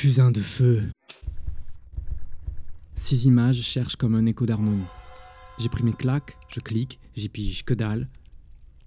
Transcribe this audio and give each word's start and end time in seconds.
Fusain 0.00 0.30
de 0.30 0.40
feu. 0.40 0.82
Ces 2.94 3.26
images 3.26 3.60
cherchent 3.60 3.96
comme 3.96 4.14
un 4.14 4.24
écho 4.24 4.46
d'harmonie. 4.46 4.86
J'ai 5.58 5.68
pris 5.68 5.82
mes 5.82 5.92
claques, 5.92 6.38
je 6.48 6.60
clique, 6.60 6.98
j'y 7.14 7.28
pige 7.28 7.66
que 7.66 7.74
dalle, 7.74 8.08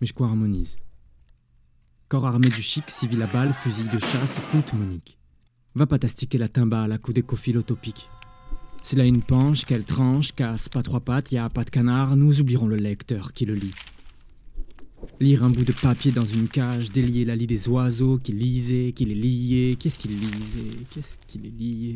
mais 0.00 0.08
je 0.08 0.12
co-harmonise. 0.12 0.78
Corps 2.08 2.26
armé 2.26 2.48
du 2.48 2.60
chic, 2.60 2.90
civil 2.90 3.22
à 3.22 3.28
balle, 3.28 3.54
fusil 3.54 3.84
de 3.84 4.00
chasse, 4.00 4.40
écoute 4.40 4.72
Monique. 4.72 5.16
Va 5.76 5.86
pas 5.86 6.00
t'astiquer 6.00 6.38
la 6.38 6.48
timbale 6.48 6.90
à 6.90 6.98
coups 6.98 7.14
d'écophile 7.14 7.58
utopique. 7.58 8.10
C'est 8.82 8.96
là 8.96 9.04
une 9.04 9.22
penche, 9.22 9.64
qu'elle 9.64 9.84
tranche, 9.84 10.32
casse 10.32 10.68
pas 10.68 10.82
trois 10.82 10.98
pattes, 10.98 11.30
y 11.30 11.38
a 11.38 11.48
pas 11.48 11.62
de 11.62 11.70
canard, 11.70 12.16
nous 12.16 12.40
oublierons 12.40 12.66
le 12.66 12.78
lecteur 12.78 13.32
qui 13.32 13.46
le 13.46 13.54
lit. 13.54 13.74
Lire 15.18 15.44
un 15.44 15.48
bout 15.48 15.64
de 15.64 15.72
papier 15.72 16.12
dans 16.12 16.26
une 16.26 16.46
cage, 16.46 16.90
délier 16.92 17.24
la 17.24 17.34
lie 17.34 17.46
des 17.46 17.68
oiseaux 17.68 18.18
qui 18.18 18.32
lisaient, 18.32 18.92
qui 18.92 19.06
les 19.06 19.14
liaient, 19.14 19.74
qu'est-ce 19.76 19.98
qu'il 19.98 20.10
lisait, 20.10 20.76
qu'est-ce 20.90 21.16
qu'il 21.26 21.40
les 21.42 21.94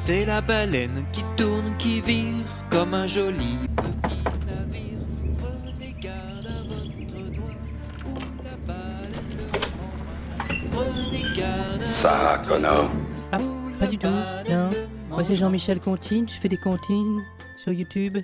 C'est 0.00 0.24
la 0.24 0.40
baleine 0.40 1.04
qui 1.12 1.22
tourne, 1.36 1.76
qui 1.76 2.00
vire 2.00 2.44
comme 2.70 2.94
un 2.94 3.06
joli 3.06 3.58
petit 3.76 4.22
navire. 4.46 5.00
Prenez 5.38 5.94
garde 6.00 6.46
à 6.46 6.62
votre 6.62 7.32
doigt 7.32 7.56
où 8.06 8.14
la 8.44 8.56
baleine 8.66 9.32
le 9.36 9.44
prend. 9.58 9.90
Prenez 10.72 11.22
garde 11.36 11.82
à 11.82 11.86
Sarah 11.86 12.38
Connor. 12.38 12.90
Ah, 13.32 13.38
pas 13.78 13.86
du 13.86 13.98
tout, 13.98 14.06
non. 14.48 14.70
Moi 15.10 15.24
c'est 15.24 15.36
Jean-Michel 15.36 15.80
Contine, 15.80 16.28
je 16.28 16.34
fais 16.34 16.48
des 16.48 16.58
comptines 16.58 17.20
sur 17.58 17.72
YouTube. 17.72 18.18